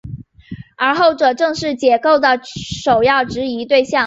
[0.77, 3.99] 而后者正是解构的首要质疑对象。